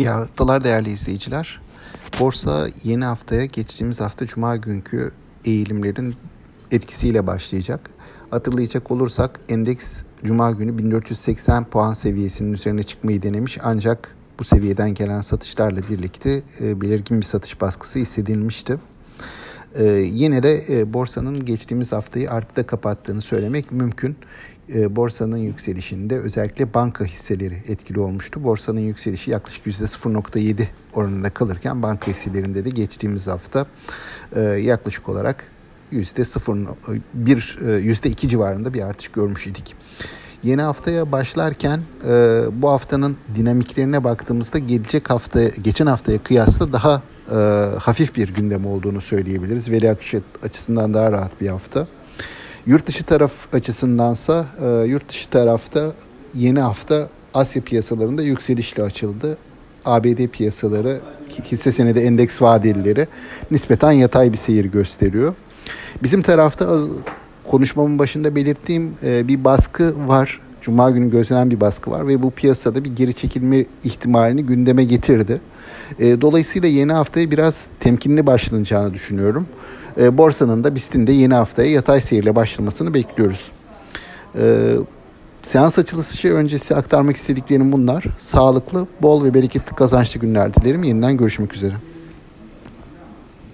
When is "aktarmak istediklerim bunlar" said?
86.76-88.04